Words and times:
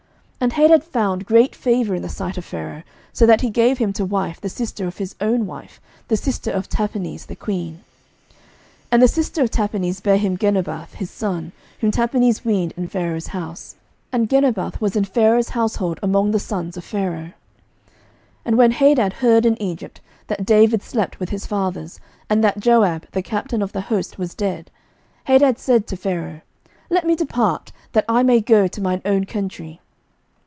11:011:019 0.41 0.47
And 0.47 0.53
Hadad 0.71 0.83
found 0.83 1.25
great 1.27 1.55
favour 1.55 1.93
in 1.93 2.01
the 2.01 2.09
sight 2.09 2.35
of 2.35 2.43
Pharaoh, 2.43 2.81
so 3.13 3.27
that 3.27 3.41
he 3.41 3.51
gave 3.51 3.77
him 3.77 3.93
to 3.93 4.03
wife 4.03 4.41
the 4.41 4.49
sister 4.49 4.87
of 4.87 4.97
his 4.97 5.13
own 5.21 5.45
wife, 5.45 5.79
the 6.07 6.17
sister 6.17 6.49
of 6.49 6.67
Tahpenes 6.67 7.27
the 7.27 7.35
queen. 7.35 7.81
11:011:020 8.31 8.37
And 8.93 9.01
the 9.03 9.07
sister 9.07 9.43
of 9.43 9.51
Tahpenes 9.51 10.01
bare 10.01 10.17
him 10.17 10.39
Genubath 10.39 10.95
his 10.95 11.11
son, 11.11 11.51
whom 11.79 11.91
Tahpenes 11.91 12.43
weaned 12.43 12.73
in 12.75 12.87
Pharaoh's 12.87 13.27
house: 13.27 13.75
and 14.11 14.27
Genubath 14.27 14.81
was 14.81 14.95
in 14.95 15.03
Pharaoh's 15.03 15.49
household 15.49 15.99
among 16.01 16.31
the 16.31 16.39
sons 16.39 16.75
of 16.75 16.83
Pharaoh. 16.83 17.33
11:011:021 17.33 17.33
And 18.45 18.57
when 18.57 18.71
Hadad 18.71 19.13
heard 19.21 19.45
in 19.45 19.61
Egypt 19.61 20.01
that 20.25 20.43
David 20.43 20.81
slept 20.81 21.19
with 21.19 21.29
his 21.29 21.45
fathers, 21.45 21.99
and 22.31 22.43
that 22.43 22.59
Joab 22.59 23.05
the 23.11 23.21
captain 23.21 23.61
of 23.61 23.73
the 23.73 23.81
host 23.81 24.17
was 24.17 24.33
dead, 24.33 24.71
Hadad 25.25 25.59
said 25.59 25.85
to 25.85 25.95
Pharaoh, 25.95 26.41
Let 26.89 27.05
me 27.05 27.13
depart, 27.15 27.71
that 27.91 28.05
I 28.09 28.23
may 28.23 28.41
go 28.41 28.67
to 28.67 28.81
mine 28.81 29.03
own 29.05 29.25
country. 29.27 29.79